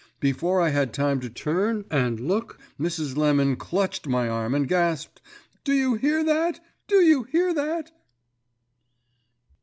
Before 0.19 0.59
I 0.59 0.69
had 0.69 0.93
time 0.93 1.19
to 1.19 1.29
turn 1.29 1.85
and 1.91 2.19
look, 2.19 2.57
Mrs. 2.79 3.15
Lemon 3.15 3.55
clutched 3.55 4.07
my 4.07 4.27
arm, 4.27 4.55
and 4.55 4.67
gasped, 4.67 5.21
"Do 5.63 5.73
you 5.73 5.93
hear 5.93 6.23
that? 6.23 6.59
Do 6.87 7.01
you 7.03 7.21
hear 7.25 7.53
that?" 7.53 7.91